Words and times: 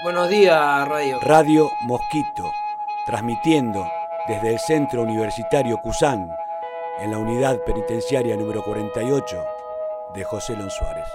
Buenos 0.00 0.28
días, 0.28 0.88
Radio. 0.88 1.18
Radio 1.22 1.72
Mosquito, 1.80 2.52
transmitiendo 3.04 3.84
desde 4.28 4.52
el 4.52 4.58
Centro 4.60 5.02
Universitario 5.02 5.76
Cusán, 5.78 6.30
en 7.00 7.10
la 7.10 7.18
unidad 7.18 7.64
penitenciaria 7.64 8.36
número 8.36 8.62
48 8.62 9.44
de 10.14 10.22
José 10.22 10.56
Lon 10.56 10.70
Suárez. 10.70 11.08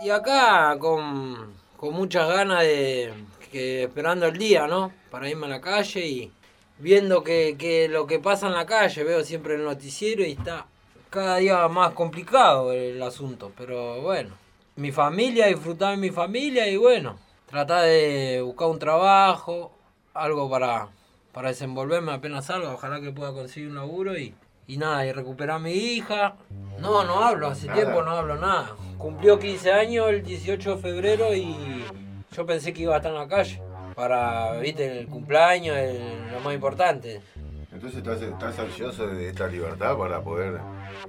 Y 0.00 0.10
acá 0.10 0.76
con, 0.80 1.54
con 1.76 1.94
muchas 1.94 2.28
ganas 2.28 2.62
de 2.62 3.14
que 3.52 3.84
esperando 3.84 4.26
el 4.26 4.36
día, 4.36 4.66
¿no? 4.66 4.92
Para 5.08 5.28
irme 5.28 5.46
a 5.46 5.50
la 5.50 5.60
calle 5.60 6.04
y 6.04 6.32
viendo 6.78 7.22
que, 7.22 7.54
que 7.56 7.86
lo 7.86 8.08
que 8.08 8.18
pasa 8.18 8.48
en 8.48 8.54
la 8.54 8.66
calle, 8.66 9.04
veo 9.04 9.22
siempre 9.22 9.54
el 9.54 9.62
noticiero 9.62 10.24
y 10.24 10.32
está 10.32 10.66
cada 11.08 11.36
día 11.36 11.68
más 11.68 11.92
complicado 11.92 12.72
el 12.72 13.00
asunto, 13.00 13.52
pero 13.56 14.02
bueno, 14.02 14.34
mi 14.76 14.90
familia, 14.92 15.46
disfrutar 15.46 15.90
de 15.92 15.96
mi 15.98 16.10
familia 16.10 16.68
y 16.68 16.76
bueno, 16.76 17.16
tratar 17.46 17.84
de 17.84 18.40
buscar 18.42 18.68
un 18.68 18.78
trabajo, 18.78 19.72
algo 20.14 20.48
para, 20.50 20.88
para 21.32 21.48
desenvolverme 21.48 22.12
apenas 22.12 22.46
salga, 22.46 22.72
ojalá 22.72 23.00
que 23.00 23.12
pueda 23.12 23.32
conseguir 23.32 23.68
un 23.68 23.76
laburo 23.76 24.16
y, 24.18 24.34
y 24.66 24.76
nada, 24.78 25.04
y 25.06 25.12
recuperar 25.12 25.56
a 25.56 25.58
mi 25.58 25.72
hija. 25.72 26.36
No, 26.78 27.04
no 27.04 27.22
hablo, 27.22 27.48
hace 27.48 27.68
tiempo 27.68 28.02
no 28.02 28.10
hablo 28.12 28.36
nada. 28.36 28.74
Cumplió 28.98 29.38
15 29.38 29.72
años 29.72 30.08
el 30.08 30.22
18 30.22 30.76
de 30.76 30.82
febrero 30.82 31.34
y 31.34 31.84
yo 32.34 32.46
pensé 32.46 32.72
que 32.72 32.82
iba 32.82 32.94
a 32.94 32.98
estar 32.98 33.12
en 33.12 33.18
la 33.18 33.28
calle 33.28 33.60
para, 33.94 34.52
viste, 34.58 35.00
el 35.00 35.06
cumpleaños, 35.06 35.76
el- 35.76 36.32
lo 36.32 36.40
más 36.40 36.54
importante. 36.54 37.20
Entonces 37.82 37.98
estás, 37.98 38.22
estás 38.22 38.58
ansioso 38.60 39.08
de 39.08 39.28
esta 39.30 39.48
libertad 39.48 39.96
para 39.98 40.22
poder 40.22 40.60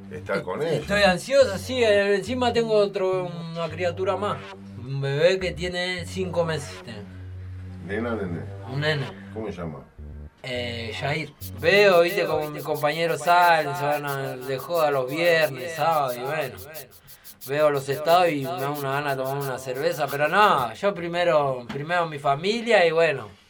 estar 0.10 0.42
con 0.42 0.60
ella. 0.60 0.72
Estoy 0.74 1.04
ansioso, 1.04 1.56
sí, 1.60 1.84
eh, 1.84 2.16
encima 2.16 2.52
tengo 2.52 2.74
otro, 2.74 3.30
una 3.52 3.70
criatura 3.70 4.18
más. 4.18 4.40
Un 4.80 5.00
bebé 5.00 5.40
que 5.40 5.52
tiene 5.52 6.04
5 6.08 6.44
meses. 6.44 6.74
Nena, 7.86 8.16
nene. 8.16 8.40
Un 8.72 8.80
nene. 8.82 9.06
¿Cómo 9.36 9.52
se 9.52 9.58
llama? 9.58 9.84
Eh, 10.42 10.92
Jair. 11.00 11.32
Veo, 11.60 12.02
viste, 12.02 12.26
como 12.26 12.50
mis 12.50 12.64
compañeros 12.64 13.22
salen, 13.22 13.76
se 13.76 13.84
van 13.84 14.06
a, 14.08 14.36
de 14.36 14.58
joda 14.58 14.90
los 14.90 15.08
viernes, 15.08 15.76
sábados, 15.76 16.18
y 16.18 16.22
bueno. 16.22 16.56
Veo 17.46 17.70
los 17.70 17.88
estados 17.88 18.30
y 18.30 18.46
me 18.46 18.60
da 18.60 18.72
una 18.72 18.94
gana 18.94 19.16
de 19.16 19.22
tomar 19.22 19.38
una 19.38 19.60
cerveza, 19.60 20.08
pero 20.08 20.28
no, 20.28 20.74
yo 20.74 20.92
primero, 20.96 21.68
primero 21.72 22.08
mi 22.08 22.18
familia 22.18 22.84
y 22.84 22.90
bueno. 22.90 23.43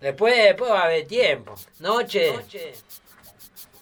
Después, 0.00 0.34
después 0.36 0.70
va 0.70 0.82
a 0.82 0.84
haber 0.84 1.06
tiempo. 1.06 1.54
Noche. 1.78 2.32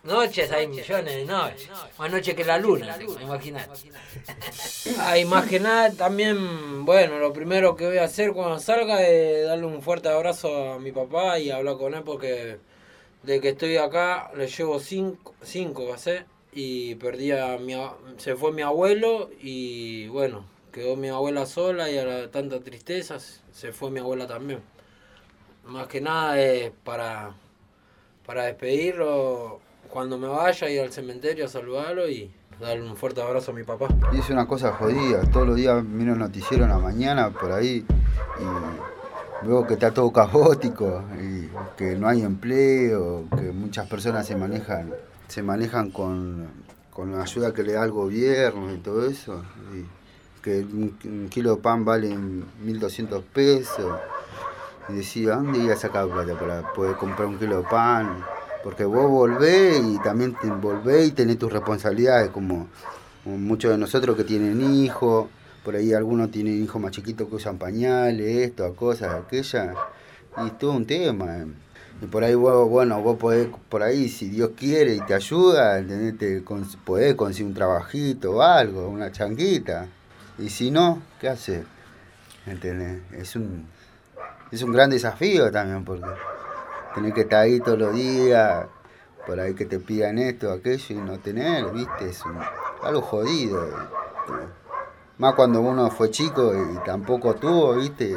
Noches 0.05 0.51
hay 0.53 0.67
millones 0.69 1.15
de 1.17 1.25
noches. 1.25 1.69
Más 1.99 2.11
noche 2.11 2.35
que 2.35 2.45
la 2.45 2.59
luna, 2.59 2.97
imagínate. 3.21 3.69
Que 5.49 5.61
nada 5.61 5.93
también, 5.93 6.85
bueno, 6.85 7.19
lo 7.19 7.33
primero 7.33 7.77
que 7.77 7.87
voy 7.87 7.99
a 7.99 8.05
hacer 8.05 8.33
cuando 8.33 8.59
salga 8.59 9.03
es 9.03 9.47
darle 9.47 9.67
un 9.67 9.83
fuerte 9.83 10.09
abrazo 10.09 10.73
a 10.73 10.79
mi 10.79 10.93
papá 10.93 11.39
y 11.39 11.51
hablar 11.51 11.77
con 11.77 11.95
él 11.95 12.03
porque 12.05 12.59
de 13.23 13.41
que 13.41 13.51
estoy 13.51 13.77
acá 13.77 14.31
le 14.37 14.47
llevo 14.47 14.79
cinco, 14.81 15.35
cinco 15.43 15.95
y 16.53 16.95
perdí 16.97 17.33
a 17.33 17.59
mi, 17.59 17.75
se 18.17 18.35
fue 18.37 18.53
mi 18.53 18.63
abuelo 18.63 19.31
y 19.41 20.09
bueno, 20.09 20.45
quedó 20.73 20.97
mi 20.97 21.09
abuela 21.09 21.45
sola 21.45 21.91
y 21.91 21.99
a 21.99 22.05
la 22.05 22.31
tanta 22.31 22.61
tristeza 22.61 23.19
se 23.21 23.73
fue 23.73 23.91
mi 23.91 24.01
abuela 24.01 24.27
también. 24.27 24.63
Más 25.67 25.87
que 25.87 26.01
nada 26.01 26.41
es 26.41 26.73
para, 26.84 27.34
para 28.25 28.45
despedirlo 28.45 29.61
cuando 29.89 30.19
me 30.19 30.28
vaya, 30.28 30.70
ir 30.70 30.81
al 30.81 30.92
cementerio 30.92 31.47
a 31.47 31.48
saludarlo 31.48 32.09
y 32.09 32.31
darle 32.61 32.89
un 32.89 32.97
fuerte 32.97 33.23
abrazo 33.23 33.53
a 33.53 33.55
mi 33.55 33.65
papá. 33.65 33.89
Y 34.12 34.19
es 34.19 34.31
una 34.31 34.47
cosa 34.47 34.73
jodida, 34.73 35.23
todos 35.31 35.47
los 35.47 35.56
días 35.56 35.83
miro 35.84 36.12
el 36.12 36.19
noticiero 36.19 36.65
en 36.65 36.70
la 36.70 36.78
mañana 36.78 37.31
por 37.31 37.53
ahí 37.53 37.84
y 38.41 39.47
veo 39.47 39.67
que 39.67 39.75
está 39.75 39.92
todo 39.92 40.12
caótico 40.12 41.05
y 41.20 41.48
que 41.77 41.97
no 41.97 42.09
hay 42.09 42.22
empleo, 42.22 43.25
que 43.37 43.53
muchas 43.53 43.89
personas 43.89 44.27
se 44.27 44.37
manejan, 44.37 44.93
se 45.28 45.43
manejan 45.43 45.91
con, 45.91 46.49
con 46.93 47.12
la 47.12 47.22
ayuda 47.22 47.53
que 47.53 47.62
le 47.62 47.75
da 47.75 47.84
el 47.84 47.93
gobierno 47.93 48.72
y 48.72 48.78
todo 48.78 49.06
eso. 49.06 49.43
que 50.43 50.60
un 50.60 51.28
kilo 51.31 51.56
de 51.56 51.62
pan 51.62 51.84
vale 51.84 52.10
1.200 52.10 53.22
pesos. 53.22 54.00
Y 54.88 54.94
decía, 54.94 55.37
¿dónde 55.37 55.59
iba 55.59 55.75
a 55.75 55.76
sacar 55.76 56.09
plata 56.09 56.38
para 56.38 56.72
poder 56.72 56.97
comprar 56.97 57.28
un 57.28 57.38
kilo 57.38 57.59
de 57.59 57.69
pan? 57.69 58.25
Porque 58.65 58.84
vos 58.84 59.09
volvés 59.09 59.81
y 59.84 59.99
también 59.99 60.34
te 60.34 60.49
volvés 60.49 61.09
y 61.09 61.12
tenés 61.12 61.38
tus 61.38 61.53
responsabilidades, 61.53 62.31
como, 62.31 62.69
muchos 63.25 63.71
de 63.71 63.78
nosotros 63.78 64.16
que 64.16 64.25
tienen 64.25 64.62
hijos, 64.75 65.28
por 65.65 65.77
ahí 65.77 65.93
algunos 65.93 66.31
tienen 66.31 66.62
hijos 66.62 66.81
más 66.81 66.93
chiquitos 66.93 67.28
que 67.28 67.37
usan 67.37 67.59
pañales, 67.59 68.48
esto, 68.48 68.75
cosas, 68.75 69.15
aquellas, 69.15 69.77
y 70.47 70.50
todo 70.53 70.72
un 70.72 70.87
tema. 70.87 71.44
Y 72.00 72.06
por 72.06 72.22
ahí 72.22 72.34
vos, 72.34 72.69
bueno, 72.69 73.03
vos 73.03 73.19
podés, 73.19 73.48
por 73.69 73.82
ahí, 73.82 74.09
si 74.09 74.28
Dios 74.28 74.50
quiere 74.56 74.94
y 74.94 75.00
te 75.00 75.15
ayuda. 75.15 75.82
Te 76.19 76.43
podés 76.84 77.15
conseguir 77.15 77.48
un 77.48 77.54
trabajito 77.54 78.37
o 78.37 78.43
algo, 78.43 78.88
una 78.88 79.10
changuita. 79.10 79.88
Y 80.38 80.48
si 80.48 80.71
no, 80.71 81.03
¿qué 81.21 81.28
haces? 81.28 81.65
¿Entendés? 82.47 83.03
Es 83.12 83.34
un, 83.34 83.66
es 84.50 84.62
un 84.62 84.72
gran 84.72 84.91
desafío 84.91 85.50
también 85.50 85.84
porque 85.84 86.04
tenés 86.94 87.14
que 87.14 87.22
estar 87.22 87.41
ahí 87.41 87.60
todos 87.60 87.78
los 87.78 87.94
días, 87.94 88.66
por 89.26 89.38
ahí 89.41 89.54
que 89.54 89.66
te 89.66 89.78
pidan 89.78 90.19
esto, 90.19 90.50
aquello 90.53 90.84
y 90.91 90.94
no 90.94 91.19
tener, 91.19 91.66
¿viste? 91.70 92.09
Es 92.09 92.25
un- 92.25 92.38
algo 92.82 93.00
jodido. 93.03 93.69
Más 95.19 95.34
cuando 95.34 95.60
uno 95.60 95.91
fue 95.91 96.10
chico 96.10 96.53
y 96.54 96.84
tampoco 96.84 97.34
tuvo, 97.34 97.75
¿viste? 97.75 98.14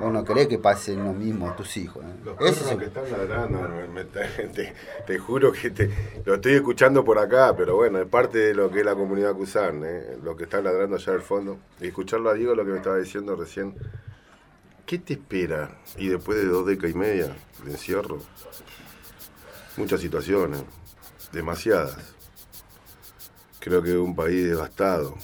Vos 0.00 0.12
no 0.12 0.24
querés 0.24 0.48
que 0.48 0.58
pasen 0.58 1.04
lo 1.04 1.12
mismo 1.12 1.54
tus 1.54 1.76
hijos. 1.76 2.02
¿eh? 2.04 2.14
Los 2.24 2.36
perros 2.36 2.60
es 2.70 2.76
que 2.76 2.84
están 2.86 3.04
ladrando, 3.10 3.58
me- 3.92 4.04
te, 4.04 4.74
te 5.06 5.18
juro 5.18 5.52
que 5.52 5.70
te, 5.70 5.90
lo 6.24 6.34
estoy 6.34 6.54
escuchando 6.54 7.04
por 7.04 7.18
acá, 7.18 7.54
pero 7.56 7.76
bueno, 7.76 7.98
es 8.00 8.06
parte 8.06 8.38
de 8.38 8.54
lo 8.54 8.70
que 8.70 8.80
es 8.80 8.84
la 8.86 8.94
comunidad 8.94 9.34
Cusán, 9.34 9.82
¿eh? 9.84 10.16
lo 10.22 10.36
que 10.36 10.44
están 10.44 10.64
ladrando 10.64 10.96
allá 10.96 11.12
al 11.12 11.22
fondo. 11.22 11.58
Y 11.80 11.88
escucharlo 11.88 12.28
a 12.30 12.34
Diego, 12.34 12.54
lo 12.54 12.64
que 12.64 12.70
me 12.72 12.78
estaba 12.78 12.96
diciendo 12.96 13.36
recién. 13.36 13.74
¿Qué 14.88 14.98
te 14.98 15.12
espera? 15.12 15.78
Y 15.98 16.08
después 16.08 16.38
de 16.38 16.46
dos 16.46 16.66
décadas 16.66 16.94
y 16.94 16.98
media 16.98 17.36
de 17.62 17.72
encierro, 17.72 18.20
muchas 19.76 20.00
situaciones, 20.00 20.62
demasiadas. 21.30 22.14
Creo 23.60 23.82
que 23.82 23.90
es 23.90 23.96
un 23.96 24.16
país 24.16 24.46
devastado. 24.46 25.14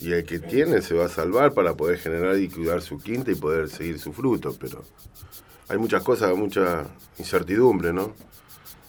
Y 0.00 0.14
el 0.14 0.24
que 0.24 0.40
tiene 0.40 0.82
se 0.82 0.94
va 0.94 1.04
a 1.04 1.08
salvar 1.08 1.54
para 1.54 1.74
poder 1.74 1.96
generar 1.96 2.36
y 2.36 2.48
cuidar 2.48 2.82
su 2.82 2.98
quinta 2.98 3.30
y 3.30 3.36
poder 3.36 3.70
seguir 3.70 4.00
su 4.00 4.12
fruto, 4.12 4.52
pero 4.58 4.82
hay 5.68 5.78
muchas 5.78 6.02
cosas, 6.02 6.36
mucha 6.36 6.88
incertidumbre, 7.18 7.92
¿no? 7.92 8.16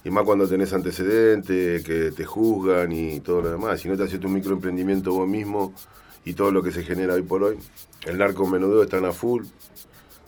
Y 0.04 0.10
más 0.10 0.24
cuando 0.24 0.48
tenés 0.48 0.74
antecedentes, 0.74 1.84
que 1.84 2.12
te 2.12 2.26
juzgan 2.26 2.92
y 2.92 3.20
todo 3.20 3.44
lo 3.44 3.52
demás. 3.52 3.80
Si 3.80 3.90
no 3.90 3.96
te 3.96 4.06
haces 4.06 4.20
tu 4.20 4.28
microemprendimiento 4.28 5.14
vos 5.14 5.28
mismo 5.28 5.72
y 6.26 6.34
todo 6.34 6.52
lo 6.52 6.62
que 6.62 6.72
se 6.72 6.84
genera 6.84 7.14
hoy 7.14 7.22
por 7.22 7.44
hoy. 7.44 7.58
El 8.06 8.18
narco 8.18 8.46
menudeo 8.48 8.84
están 8.84 9.06
a 9.06 9.12
full. 9.12 9.46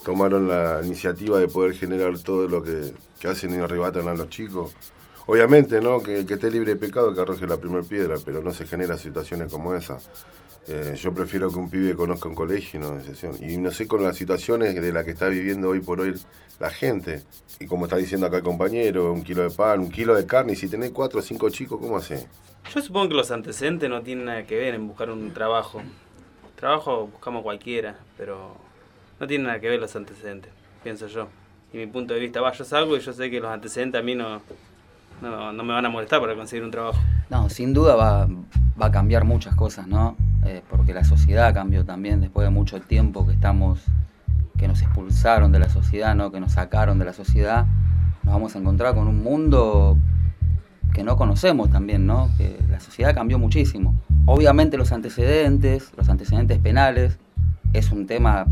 Tomaron 0.06 0.47
la 0.47 0.80
iniciativa 0.84 1.40
de 1.40 1.47
poder 1.47 1.74
generar 1.74 2.18
todo 2.19 2.47
lo 2.47 2.63
que, 2.63 2.94
que 3.19 3.28
hacen 3.28 3.53
y 3.53 3.58
arrebatan 3.58 4.08
a 4.08 4.13
los 4.13 4.30
chicos. 4.30 4.74
Obviamente, 5.25 5.81
¿no? 5.81 6.02
Que 6.02 6.25
que 6.25 6.35
esté 6.35 6.50
libre 6.50 6.75
de 6.75 6.80
pecado 6.80 7.13
que 7.13 7.19
arroje 7.19 7.46
la 7.46 7.58
primera 7.58 7.84
piedra, 7.84 8.16
pero 8.24 8.41
no 8.41 8.53
se 8.53 8.66
generan 8.66 8.97
situaciones 8.97 9.52
como 9.52 9.74
esa. 9.75 9.97
Eh, 10.69 10.95
yo 11.01 11.13
prefiero 11.13 11.50
que 11.50 11.57
un 11.57 11.69
pibe 11.69 11.95
conozca 11.95 12.28
un 12.28 12.35
colegio 12.35 12.79
y 12.79 12.83
no 12.83 12.89
una 12.89 13.01
sesión. 13.01 13.35
Y 13.41 13.57
no 13.57 13.72
sé 13.72 13.88
con 13.88 14.03
las 14.03 14.17
situaciones 14.17 14.75
de 14.75 14.91
las 14.91 15.05
que 15.05 15.11
está 15.11 15.29
viviendo 15.29 15.69
hoy 15.69 15.79
por 15.79 16.01
hoy 16.01 16.13
la 16.59 16.69
gente. 16.69 17.23
Y 17.59 17.67
como 17.67 17.85
está 17.85 17.95
diciendo 17.95 18.28
acá 18.28 18.38
el 18.38 18.44
compañero, 18.44 19.13
un 19.13 19.23
kilo 19.23 19.44
de 19.44 19.50
pan, 19.50 19.79
un 19.79 19.89
kilo 19.89 20.13
de 20.13 20.25
carne. 20.25 20.53
Y 20.53 20.55
si 20.57 20.67
tenés 20.67 20.91
cuatro 20.91 21.19
o 21.19 21.22
cinco 21.22 21.50
chicos, 21.50 21.79
¿cómo 21.79 21.97
hace? 21.97 22.28
Yo 22.73 22.81
supongo 22.81 23.09
que 23.09 23.16
los 23.16 23.31
antecedentes 23.31 23.89
no 23.89 24.01
tienen 24.01 24.25
nada 24.25 24.44
que 24.45 24.57
ver 24.57 24.73
en 24.73 24.88
buscar 24.88 25.09
un 25.09 25.33
trabajo. 25.33 25.81
Trabajo 26.57 27.07
buscamos 27.07 27.44
cualquiera, 27.44 27.97
pero 28.17 28.57
no 29.20 29.28
tienen 29.28 29.47
nada 29.47 29.59
que 29.59 29.70
ver 29.70 29.79
los 29.79 29.96
antecedentes, 29.96 30.52
pienso 30.84 31.08
yo. 31.08 31.29
Y 31.72 31.78
mi 31.78 31.87
punto 31.87 32.13
de 32.13 32.20
vista, 32.20 32.41
va, 32.41 32.52
yo 32.52 32.66
salgo 32.66 32.97
y 32.97 32.99
yo 32.99 33.13
sé 33.13 33.29
que 33.29 33.40
los 33.40 33.52
antecedentes 33.52 33.99
a 33.99 34.03
mí 34.03 34.16
no, 34.16 34.41
no, 35.22 35.53
no 35.53 35.63
me 35.63 35.73
van 35.73 35.85
a 35.85 35.90
molestar 35.90 36.20
para 36.20 36.35
conseguir 36.35 36.63
un 36.63 36.72
trabajo. 36.72 36.99
No, 37.29 37.49
sin 37.49 37.73
duda 37.73 37.96
va, 37.96 38.28
va 38.81 38.85
a 38.87 38.91
cambiar 38.91 39.23
muchas 39.23 39.55
cosas, 39.55 39.87
¿no? 39.87 40.17
Eh, 40.47 40.64
porque 40.70 40.94
la 40.94 41.03
sociedad 41.03 41.53
cambió 41.53 41.84
también 41.84 42.22
después 42.22 42.47
de 42.47 42.52
mucho 42.52 42.79
tiempo 42.79 43.28
que 43.28 43.34
estamos, 43.34 43.84
que 44.58 44.70
nos 44.70 44.82
expulsaron 44.82 45.52
de 45.52 45.59
la 45.59 45.67
sociedad, 45.67 46.16
¿no? 46.16 46.32
Que 46.32 46.40
nos 46.40 46.53
sacaron 46.53 46.99
de 46.99 47.03
la 47.03 47.11
sociedad. 47.11 47.66
Nos 48.23 48.34
vamos 48.34 48.55
a 48.55 48.59
encontrar 48.59 48.96
con 48.96 49.09
un 49.09 49.22
mundo 49.22 49.97
que 50.94 51.03
no 51.03 51.17
conocemos 51.17 51.70
también, 51.70 52.05
¿no? 52.05 52.29
Que 52.38 52.64
la 52.70 52.79
sociedad 52.79 53.14
cambió 53.14 53.38
muchísimo. 53.38 53.99
Obviamente 54.26 54.78
los 54.78 54.94
antecedentes, 54.94 55.91
los 55.97 56.08
antecedentes 56.08 56.59
penales, 56.59 57.20
es 57.73 57.91
un 57.91 58.08
tema 58.08 58.46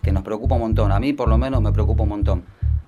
que 0.00 0.12
nos 0.12 0.22
preocupa 0.22 0.54
un 0.54 0.62
montón. 0.62 0.90
A 0.90 1.00
mí 1.00 1.12
por 1.12 1.28
lo 1.28 1.36
menos 1.36 1.60
me 1.60 1.70
preocupa 1.70 2.04
un 2.04 2.08
montón. 2.08 2.44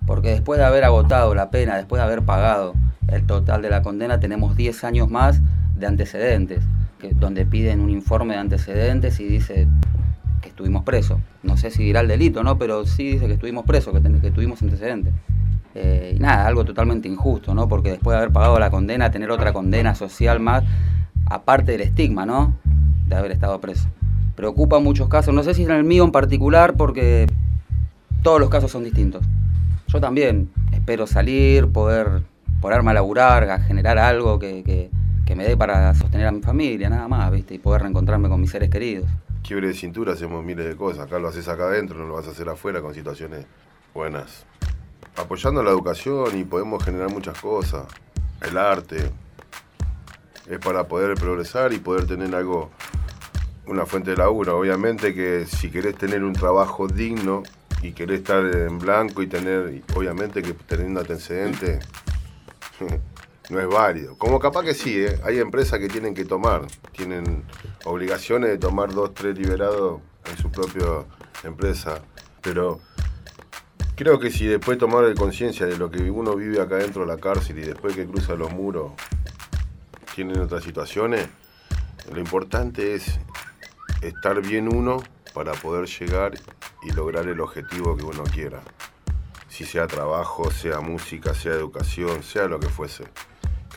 Porque 0.07 0.31
después 0.31 0.59
de 0.59 0.65
haber 0.65 0.85
agotado 0.85 1.35
la 1.35 1.51
pena, 1.51 1.77
después 1.77 2.01
de 2.01 2.07
haber 2.07 2.23
pagado 2.23 2.73
el 3.09 3.27
total 3.27 3.61
de 3.61 3.69
la 3.69 3.83
condena, 3.83 4.21
tenemos 4.21 4.57
10 4.57 4.85
años 4.85 5.11
más 5.11 5.43
de 5.77 5.87
antecedentes, 5.87 6.65
donde 7.15 7.47
piden 7.47 7.81
un 7.81 7.91
informe 7.91 8.35
de 8.35 8.41
antecedentes 8.41 9.21
y 9.21 9.25
dice 9.25 9.69
que 10.41 10.49
estuvimos 10.49 10.85
presos. 10.85 11.19
No 11.43 11.57
sé 11.57 11.71
si 11.71 11.83
dirá 11.83 12.01
el 12.01 12.09
delito, 12.09 12.43
¿no? 12.43 12.59
Pero 12.59 12.87
sí 12.87 13.13
dice 13.13 13.27
que 13.27 13.35
estuvimos 13.35 13.65
presos, 13.65 13.95
que, 13.95 14.31
tuvimos 14.31 14.63
antecedentes. 14.63 15.13
Eh, 15.75 16.15
y 16.17 16.19
nada, 16.19 16.47
algo 16.47 16.65
totalmente 16.65 17.09
injusto, 17.09 17.55
¿no? 17.55 17.69
Porque 17.69 17.91
después 17.91 18.15
de 18.15 18.19
haber 18.19 18.33
pagado 18.33 18.59
la 18.59 18.71
condena, 18.71 19.11
tener 19.11 19.31
otra 19.31 19.53
condena 19.53 19.95
social 19.95 20.41
más, 20.41 20.65
aparte 21.27 21.73
del 21.73 21.83
estigma, 21.83 22.27
¿no? 22.27 22.57
De 23.07 23.17
haber 23.17 23.33
estado 23.33 23.61
preso. 23.61 23.89
Preocupa 24.35 24.79
muchos 24.79 25.09
casos, 25.09 25.35
no 25.35 25.43
sé 25.43 25.55
si 25.55 25.65
en 25.65 25.71
el 25.71 25.85
mío 25.85 26.05
en 26.05 26.13
particular, 26.13 26.75
porque 26.77 27.27
todos 28.23 28.41
los 28.41 28.51
casos 28.51 28.71
son 28.71 28.85
distintos. 28.85 29.25
Yo 29.89 30.01
también 30.01 30.51
espero 30.73 31.07
salir, 31.07 31.69
poder 31.69 32.23
ponerme 32.61 32.91
a 32.91 32.95
laburar, 32.95 33.63
generar 33.63 33.99
algo 33.99 34.39
que- 34.39 34.91
que 35.29 35.37
me 35.37 35.47
dé 35.47 35.59
para 35.59 35.95
sostener 35.95 36.27
a 36.27 36.33
mi 36.33 36.41
familia, 36.41 36.89
nada 36.89 37.07
más, 37.07 37.31
¿viste? 37.31 37.53
Y 37.55 37.59
poder 37.59 37.83
reencontrarme 37.83 38.31
con 38.31 38.41
mis 38.41 38.51
seres 38.51 38.71
queridos. 38.71 39.11
Quiebre 39.47 39.69
de 39.69 39.75
cintura, 39.75 40.15
hacemos 40.15 40.43
miles 40.43 40.65
de 40.65 40.75
cosas. 40.75 41.05
Acá 41.05 41.19
lo 41.19 41.29
haces 41.29 41.47
acá 41.49 41.65
adentro, 41.65 41.99
no 41.99 42.07
lo 42.07 42.15
vas 42.15 42.27
a 42.29 42.31
hacer 42.31 42.49
afuera 42.49 42.81
con 42.81 42.95
situaciones 42.95 43.45
buenas. 43.93 44.47
Apoyando 45.17 45.63
la 45.63 45.69
educación 45.69 46.39
y 46.39 46.45
podemos 46.45 46.83
generar 46.83 47.11
muchas 47.11 47.39
cosas. 47.39 47.85
El 48.41 48.57
arte. 48.57 49.11
Es 50.49 50.59
para 50.61 50.89
poder 50.89 51.13
progresar 51.17 51.75
y 51.75 51.79
poder 51.79 52.07
tener 52.07 52.35
algo, 52.35 52.71
una 53.67 53.85
fuente 53.85 54.13
de 54.13 54.17
laburo. 54.17 54.59
Obviamente 54.59 55.13
que 55.13 55.45
si 55.45 55.71
querés 55.71 55.99
tener 55.99 56.25
un 56.25 56.33
trabajo 56.33 56.89
digno 56.89 57.43
y 57.83 57.93
querés 57.93 58.21
estar 58.21 58.43
en 58.47 58.79
blanco 58.79 59.21
y 59.21 59.27
tener, 59.27 59.83
obviamente 59.95 60.41
que 60.41 60.55
teniendo 60.55 61.01
antecedentes, 61.01 61.87
no 63.51 63.61
es 63.61 63.67
válido. 63.67 64.17
Como 64.19 64.39
capaz 64.39 64.63
que 64.63 64.75
sí, 64.75 64.99
¿eh? 64.99 65.21
hay 65.25 65.39
empresas 65.39 65.79
que 65.79 65.89
tienen 65.89 66.15
que 66.15 66.25
tomar, 66.25 66.67
tienen 66.93 67.45
obligaciones 67.85 68.51
de 68.51 68.59
tomar 68.59 68.93
dos, 68.93 69.15
tres 69.15 69.39
liberados 69.39 70.01
en 70.31 70.37
su 70.37 70.51
propia 70.51 71.05
empresa, 71.45 72.01
pero 72.43 72.81
creo 73.97 74.19
que 74.19 74.31
si 74.31 74.47
después 74.47 74.79
tomar 74.79 75.13
conciencia 75.15 75.67
de 75.67 75.79
lo 75.79 75.91
que 75.91 76.11
uno 76.11 76.37
vive 76.37 76.61
acá 76.61 76.77
dentro 76.77 77.03
de 77.03 77.09
la 77.09 77.19
cárcel 77.19 77.59
y 77.59 77.63
después 77.63 77.95
que 77.95 78.07
cruza 78.07 78.35
los 78.35 78.53
muros, 78.53 78.93
tienen 80.15 80.41
otras 80.41 80.65
situaciones, 80.65 81.29
lo 82.13 82.21
importante 82.21 82.95
es 82.95 83.19
estar 84.03 84.41
bien 84.43 84.75
uno 84.75 85.03
para 85.33 85.53
poder 85.53 85.87
llegar 85.87 86.39
y 86.83 86.91
lograr 86.93 87.27
el 87.29 87.41
objetivo 87.41 87.97
que 87.97 88.05
uno 88.05 88.25
quiera. 88.25 88.61
Si 89.49 89.65
sea 89.65 89.87
trabajo, 89.87 90.51
sea 90.51 90.81
música, 90.81 91.35
sea 91.35 91.53
educación, 91.53 92.23
sea 92.23 92.47
lo 92.47 92.61
que 92.61 92.69
fuese. 92.69 93.05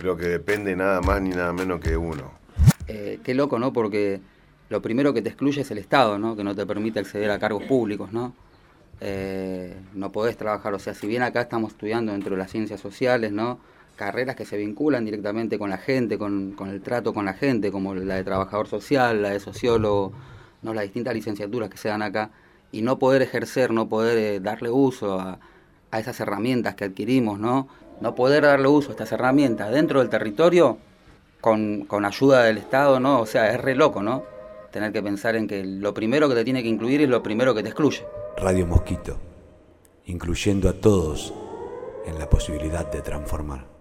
Creo 0.02 0.18
que 0.18 0.26
depende 0.26 0.76
nada 0.76 1.00
más 1.00 1.22
ni 1.22 1.30
nada 1.30 1.54
menos 1.54 1.80
que 1.80 1.96
uno. 1.96 2.32
Eh, 2.88 3.20
qué 3.24 3.36
loco, 3.36 3.60
¿no? 3.60 3.72
Porque 3.72 4.20
lo 4.70 4.82
primero 4.82 5.14
que 5.14 5.22
te 5.22 5.30
excluye 5.30 5.62
es 5.62 5.70
el 5.70 5.78
Estado, 5.78 6.18
¿no? 6.18 6.36
Que 6.36 6.44
no 6.44 6.56
te 6.56 6.66
permite 6.66 7.00
acceder 7.00 7.30
a 7.30 7.38
cargos 7.38 7.66
públicos, 7.66 8.12
¿no? 8.12 8.34
Eh, 9.00 9.78
no 9.94 10.12
podés 10.12 10.38
trabajar, 10.38 10.74
o 10.74 10.80
sea, 10.80 10.96
si 10.96 11.06
bien 11.06 11.22
acá 11.22 11.42
estamos 11.42 11.74
estudiando 11.74 12.14
dentro 12.14 12.32
de 12.32 12.40
las 12.40 12.50
ciencias 12.50 12.82
sociales, 12.82 13.32
¿no? 13.32 13.60
Carreras 13.96 14.36
que 14.36 14.44
se 14.44 14.58
vinculan 14.58 15.06
directamente 15.06 15.60
con 15.60 15.70
la 15.70 15.78
gente, 15.78 16.18
con, 16.18 16.54
con 16.54 16.70
el 16.70 16.82
trato 16.82 17.14
con 17.14 17.26
la 17.26 17.36
gente, 17.36 17.72
como 17.72 17.94
la 17.94 18.16
de 18.16 18.24
trabajador 18.24 18.68
social, 18.68 19.22
la 19.22 19.30
de 19.30 19.40
sociólogo, 19.40 20.14
¿no? 20.64 20.74
Las 20.74 20.86
distintas 20.86 21.14
licenciaturas 21.14 21.70
que 21.70 21.78
se 21.78 21.90
dan 21.90 22.02
acá, 22.02 22.32
y 22.72 22.82
no 22.82 22.98
poder 22.98 23.22
ejercer, 23.22 23.70
no 23.70 23.88
poder 23.88 24.18
eh, 24.18 24.40
darle 24.40 24.72
uso 24.72 25.20
a, 25.20 25.38
a 25.92 26.00
esas 26.00 26.20
herramientas 26.20 26.74
que 26.74 26.86
adquirimos, 26.86 27.38
¿no? 27.38 27.68
No 28.02 28.16
poder 28.16 28.44
darle 28.44 28.68
uso 28.68 28.90
a 28.90 28.92
estas 28.92 29.12
herramientas 29.12 29.72
dentro 29.72 30.00
del 30.00 30.10
territorio, 30.10 30.78
con, 31.40 31.86
con 31.86 32.06
ayuda 32.06 32.44
del 32.44 32.58
Estado, 32.58 33.00
¿no? 33.00 33.20
O 33.20 33.26
sea, 33.26 33.52
es 33.52 33.62
re 33.62 33.76
loco, 33.76 34.02
¿no? 34.04 34.24
Tener 34.72 34.92
que 34.92 35.02
pensar 35.02 35.36
en 35.36 35.48
que 35.48 35.64
lo 35.64 35.94
primero 35.94 36.30
que 36.30 36.36
te 36.36 36.44
tiene 36.44 36.64
que 36.64 36.70
incluir 36.70 37.02
es 37.02 37.10
lo 37.10 37.22
primero 37.22 37.54
que 37.54 37.64
te 37.64 37.70
excluye. 37.70 38.06
Radio 38.38 38.66
Mosquito, 38.66 39.18
incluyendo 40.06 40.70
a 40.70 40.74
todos 40.74 41.34
en 42.06 42.18
la 42.18 42.30
posibilidad 42.30 42.90
de 42.90 43.02
transformar. 43.02 43.81